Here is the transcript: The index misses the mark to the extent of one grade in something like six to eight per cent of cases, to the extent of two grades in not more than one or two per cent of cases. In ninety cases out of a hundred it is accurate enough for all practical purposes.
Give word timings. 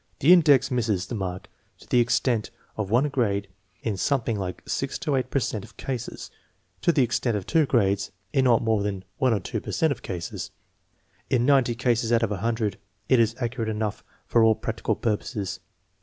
The 0.17 0.33
index 0.33 0.71
misses 0.71 1.05
the 1.05 1.13
mark 1.13 1.47
to 1.77 1.87
the 1.87 1.99
extent 1.99 2.49
of 2.75 2.89
one 2.89 3.07
grade 3.09 3.47
in 3.83 3.97
something 3.97 4.35
like 4.39 4.63
six 4.67 4.97
to 4.97 5.15
eight 5.15 5.29
per 5.29 5.37
cent 5.37 5.63
of 5.63 5.77
cases, 5.77 6.31
to 6.81 6.91
the 6.91 7.03
extent 7.03 7.37
of 7.37 7.45
two 7.45 7.67
grades 7.67 8.09
in 8.33 8.45
not 8.45 8.63
more 8.63 8.81
than 8.81 9.03
one 9.17 9.31
or 9.31 9.39
two 9.39 9.61
per 9.61 9.71
cent 9.71 9.91
of 9.91 10.01
cases. 10.01 10.49
In 11.29 11.45
ninety 11.45 11.75
cases 11.75 12.11
out 12.11 12.23
of 12.23 12.31
a 12.31 12.37
hundred 12.37 12.79
it 13.09 13.19
is 13.19 13.35
accurate 13.39 13.69
enough 13.69 14.03
for 14.25 14.43
all 14.43 14.55
practical 14.55 14.95
purposes. 14.95 15.59